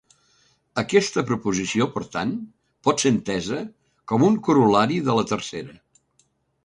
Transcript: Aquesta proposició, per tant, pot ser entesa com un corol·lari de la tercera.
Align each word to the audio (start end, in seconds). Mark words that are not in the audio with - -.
Aquesta 0.81 1.23
proposició, 1.31 1.87
per 1.97 2.03
tant, 2.15 2.31
pot 2.89 3.03
ser 3.05 3.11
entesa 3.17 3.59
com 4.13 4.27
un 4.29 4.41
corol·lari 4.49 4.99
de 5.11 5.17
la 5.19 5.27
tercera. 5.35 5.79